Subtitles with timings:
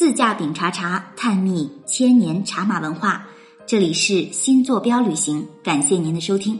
[0.00, 3.22] 自驾饼茶茶，探秘千年茶马文化。
[3.66, 6.58] 这里是新坐标旅行，感谢您的收听。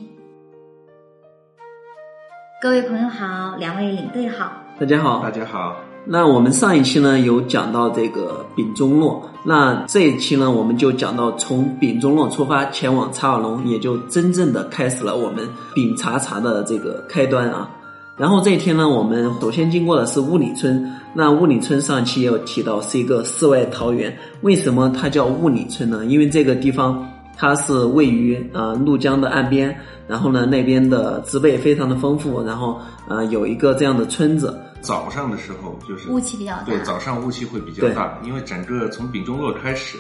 [2.60, 5.74] 各位朋友好，两位领队好，大家好，大家好。
[6.04, 17.70] 那我们上一期呢有讲到这个丙中洛，那这一期呢我们就讲到从丙中洛出发前往茶尔龙，也就真正的开始了我们丙茶茶的这个开端啊。
[18.20, 20.92] 然后这一天呢，我们首先经过的是雾里村。
[21.14, 26.04] 那雾里村上期也有提到是一个世外桃源，为什么它叫雾里村呢？
[26.04, 27.02] 因为这个地方
[27.34, 29.74] 它是位于呃怒江的岸边，
[30.06, 32.78] 然后呢那边的植被非常的丰富，然后
[33.08, 34.54] 呃有一个这样的村子。
[34.82, 39.96] 早上的时候就是雾气比较大，对，早上雾气会比较大，因为整个从丙中洛开始，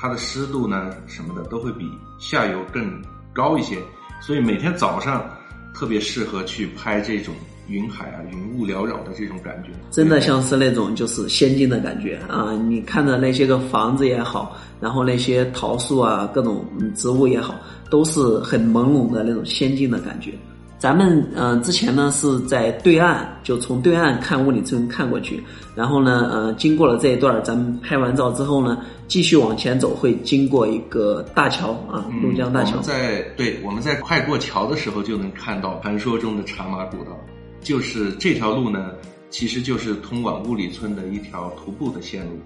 [0.00, 1.90] 它的湿度呢什么的都会比
[2.20, 3.02] 下游更
[3.34, 3.76] 高一些，
[4.20, 5.28] 所以每天早上
[5.74, 7.34] 特别适合去拍这种。
[7.68, 12.52] 云海啊，云雾缭绕的这种感觉，真的像是那种就是仙境的感觉啊！
[12.68, 17.54] 你看的那些个房子也好，然后那些桃树啊，各种植物也好，
[17.90, 20.32] 都是很朦胧的那种仙境的感觉。
[20.78, 25.42] 咱们嗯之前呢是在对岸，就从对岸看雾里村看过去，
[25.74, 32.78] 然后呢呃经过了这一段，咱们拍完照之后呢，继续往前走，会经过一个大桥啊，怒江大桥。
[32.80, 37.18] 在对我们在快过桥的时候，就能看到传说中的茶马古道。
[37.66, 38.92] 就是这条路呢，
[39.28, 42.38] 其实就是通往雾里村的一条徒步的线路。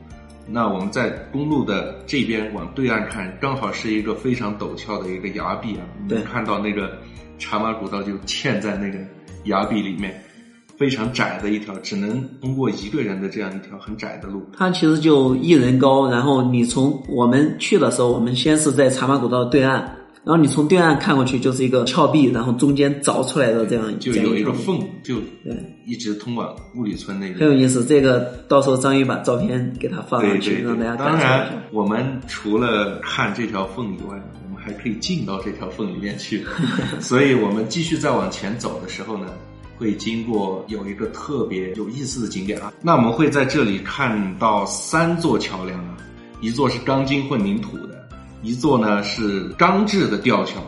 [0.49, 5.85] 那我们在公路的这边往对岸看，刚好是一个非常陡峭的一个崖壁啊。
[6.09, 6.97] 对，看到那个
[7.39, 8.99] 茶马古道就嵌在那个
[9.45, 10.25] 崖壁里面，
[10.79, 14.43] 非常窄的一条，只能通过一个人的这样一条很窄的路。
[14.57, 20.00] 它其实就一人高，然后你从我们去的时候，我们先是在茶马古道对岸。
[20.23, 27.41] 然后你从对岸看过去就是一个峭壁，然后中间凿出来的这样就有一个缝，就对，一直通往雾里村那个。
[27.41, 36.45] 很有意思，这个到时候张宇把照片给他放上去，让大家当然，我们除了看这条缝以外，我们还可以进到这条缝里面去。
[37.01, 39.27] 所以我们继续再往前走的时候呢，
[39.79, 42.71] 会经过有一个特别有意思的景点啊。
[42.83, 45.97] 那我们会在这里看到三座桥梁啊，
[46.43, 48.00] 一座是钢筋混凝土的。
[48.43, 50.61] 一座呢是钢制的吊桥，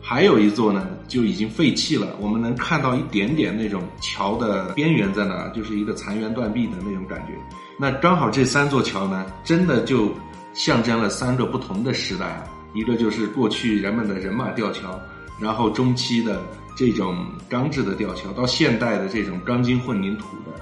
[0.00, 2.08] 还有一座呢就已经废弃了。
[2.20, 7.34] 我们能看到一点点那种桥的边缘在哪，就是一个残垣断壁的那种感觉。
[7.78, 10.12] 那刚好这三座桥呢，真的就
[10.52, 12.44] 象征了三个不同的时代。
[12.74, 14.98] 一个就是过去人们的人马吊桥，
[15.38, 16.40] 然后中期的
[16.74, 20.58] 这种钢制的吊桥，到现代的这种钢筋混凝土的。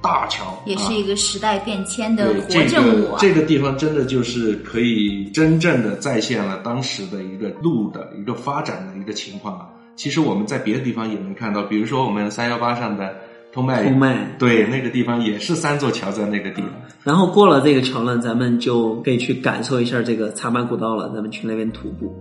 [0.00, 3.16] 大桥也是一个时代变迁的活证物。
[3.18, 9.68] 这个地方真的就是可以真正的再现了当时的一个路的一个发展的一个情况啊。
[9.96, 13.12] 其实我们在别的地方也能看到，比如说我们三幺八上的
[13.52, 16.70] 通麦，通麦对那个地方也是三座桥在那个地方。
[17.02, 21.10] 然后过了这个桥呢，咱们就可以去感受一下这个茶马古道了。
[21.12, 22.14] 咱们去那边徒步。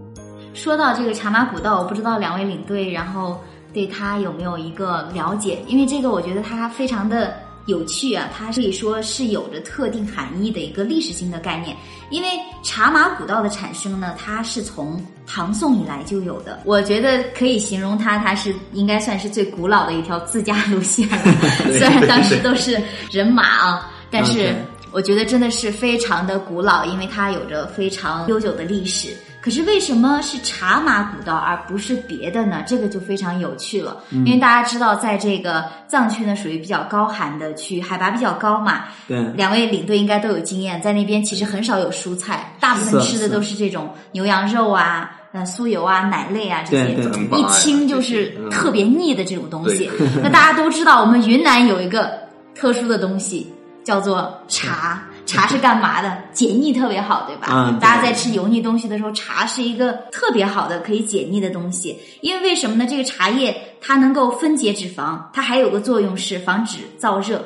[0.55, 3.39] 说到这个茶马古道，我不知道两位领队然后
[3.71, 5.59] 对他有没有一个了解？
[5.67, 7.35] 因为这个我觉得它非常的。
[7.67, 11.78] 有趣啊，它可以说是有着特定含义的一个历史性的概念。
[12.09, 12.29] 因为
[12.63, 16.61] 茶马古道的产生呢，它是从唐宋以来就有的。
[16.63, 21.17] 我觉得可以形容它，它是应该算是最古老的一条自驾路线了。
[21.77, 24.56] 虽然当时都是人马啊，但是
[24.97, 29.09] 我觉得真的是非常的古老，因为它有着非常悠久的历史。
[29.40, 32.63] 可是为什么是茶马古道而不是别的呢？
[32.66, 33.96] 这个就非常有趣了。
[34.09, 38.86] 因为大家知道，在这个藏区呢，属于比较高寒的区，海拔比较高嘛。
[39.07, 39.24] 对。
[39.36, 46.94] 两位领队应该都有经验，在那边其实很少有蔬菜，大部分吃的都是这种牛羊肉啊、呃酥油啊、奶类啊这些，
[47.38, 49.91] 一听就是特别腻的这种东西。
[50.24, 52.18] 那大家都知道，我们云南有一个
[52.56, 53.46] 特殊的东西，
[53.88, 55.02] 叫做茶。
[55.25, 56.18] 茶是干嘛的？
[56.34, 57.48] 解腻特别好，对吧？
[57.50, 57.80] 嗯。
[57.80, 61.98] 大家在吃油腻东西的时候，茶是一个特别好的可以解腻的东西。
[62.20, 62.86] 因为为什么呢？
[62.86, 67.42] 这个茶叶它能够分解脂肪，它还有个作用是防止燥热。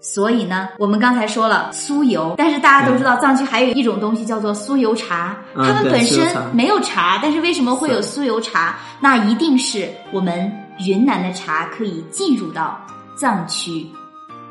[0.00, 5.36] 所以呢，我们刚才说了酥油，但是大家都知道藏区还有一种东西叫做酥油茶。
[5.54, 8.76] 他们本身没有茶，但是为什么会有酥油茶？
[9.00, 12.80] 那一定是我们云南的茶可以进入到
[13.16, 13.86] 藏区。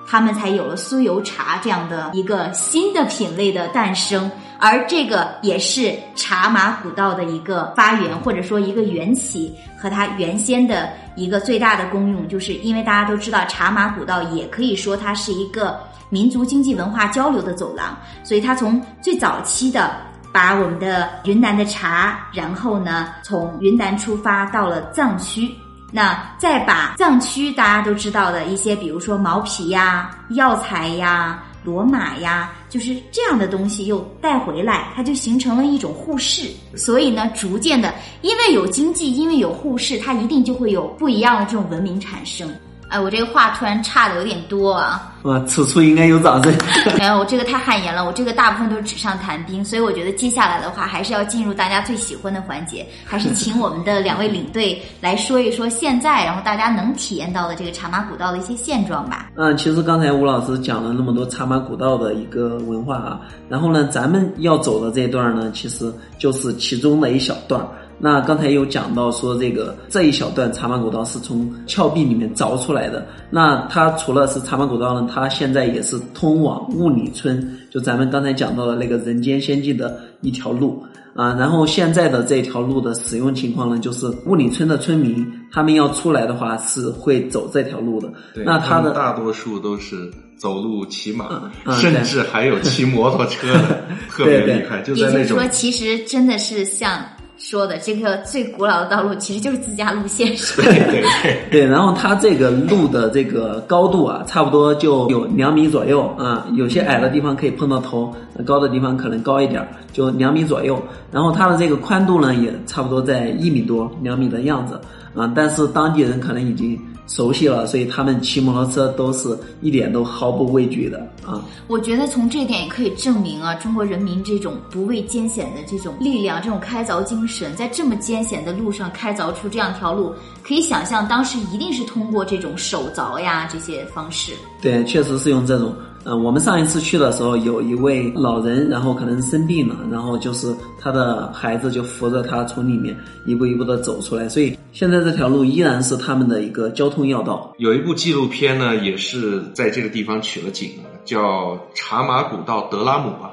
[0.08, 15.80] 他们才有了酥油茶这样的一个新的品类的诞生，而这个也是茶马古道的一个发源，或者说一个缘起和它原先的一个最大的功用，就是因为大家都知道茶马古道也可以说它是一个
[16.10, 19.92] 民族经济文化交流的走廊，所以它从最早期的
[20.32, 25.52] 把我们的云南的茶，然后呢从云南出发到了藏区。
[25.96, 36.50] 那再把藏区大家都知道的一些，比如说毛皮呀、药材呀、罗马呀，就是这样的东西又带回来，它就形成了一种互市。
[36.76, 42.54] 所以呢，逐渐的，因为有经济，因为有互市，它一定就会有不一样的这种文明产生。
[42.88, 45.12] 哎，我这个话突然差的有点多啊。
[45.24, 46.54] 哇，此处应该有掌声。
[47.00, 48.06] 没有，我这个太汗颜了。
[48.06, 59.32] 我这个大部分都是纸上谈兵，所以我觉得接下来的话还是要进入大家最喜欢的环节，还是请我们的两位领队来说一说现在，然后大家能体验到的这个茶马古道的一些现状吧。
[59.36, 67.68] 嗯，其实刚才吴老师讲了那么多茶马古道的一个文化啊，然后呢，咱们要走的这一段呢，其实就是其中的一小段。
[67.98, 73.06] 那刚才有讲到说，这个这一小段茶马古道是从峭壁里面凿出来的。
[73.30, 80.84] 那它除了是茶马古道呢，它现在也是通往雾里村，就咱们刚才讲到的那个人间仙境的一条路
[81.16, 81.34] 啊。
[81.40, 88.12] 然后现在的这条路的使用情况呢，就是雾里村的村民他们要出来的话是会走这条路的。
[88.46, 93.82] 那他的大多数都是走路、骑马，嗯甚至还有骑摩托车的，
[94.12, 94.82] 特别厉害。
[94.82, 97.00] 就在那种也就是说，其实真的是像。
[97.38, 100.68] 说的这个最古老的道路其实就是自驾路线，是吧？
[100.68, 101.38] 对对对。
[101.52, 108.14] 对，然后它这个路的这个高度啊，差不多就有两米左右啊，有些矮的地方可以碰到头，
[108.46, 110.82] 高的地方可能高一点，就两米左右。
[111.12, 114.80] 然后它的这个宽度呢，也差不多在一米多、两米的样子
[115.14, 115.32] 啊。
[115.36, 116.80] 但是当地人可能已经。
[117.08, 121.44] 熟悉了，所以他们骑摩托车都是一点都毫不畏惧的啊！
[121.68, 130.14] 我觉得从这一点也可以证明啊，中国人民这种不畏艰险的这种力量，这种开凿精神，在这么艰险的路上开凿出这样条路，
[130.44, 134.34] 可以想象当时一定是通过这种手凿呀这些方式。
[134.62, 135.76] 对，确实是用这种。
[136.08, 147.52] 嗯，我们上一次去的时候，有一位老人，然后可能生病了，然后就是他的孩子就扶着他从里面一步一步的走出来，所以现在这条路依然是他们的一个交通要道。
[147.58, 150.70] 有一部纪录片呢，也是在这个地方取了景，
[151.04, 153.32] 叫《茶马古道德拉姆》吧。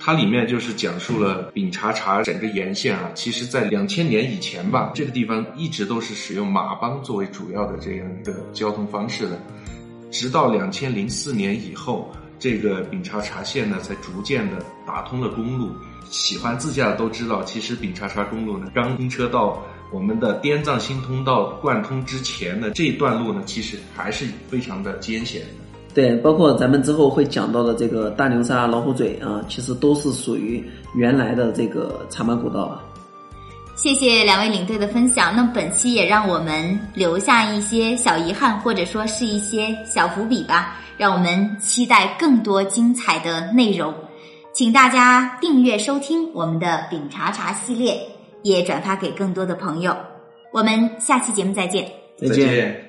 [0.00, 9.40] 它里面就是讲述了丙察察整个沿线啊，其实在两千年以前吧，这个地方一直都是使用马帮作为主要的这样一个交通方式的。
[10.10, 14.56] 直到两千零四年以后，这个丙察察线呢才逐渐的
[14.86, 15.70] 打通了公路。
[16.10, 19.62] 喜欢自驾的都知道，其实丙察察公路呢，刚通车到
[19.92, 25.42] 我们的滇藏新通道贯通之前呢这段路呢，其实还是非常的艰险。
[25.94, 30.64] 对，包括咱们之后会讲到的这个大牛沙、老虎嘴啊，其实都是属于
[30.94, 32.84] 原来的这个茶马古道啊。
[33.80, 35.34] 谢谢两位领队的分享。
[35.36, 40.76] 那本期也让我们留下一些小遗憾，或者说是一些小伏笔吧。
[40.96, 43.94] 让我们期待更多精彩的内容，
[44.52, 47.96] 请大家订阅收听我们的饼茶茶系列，
[48.42, 49.96] 也转发给更多的朋友。
[50.52, 51.88] 我们下期节目再见。
[52.16, 52.87] 再见。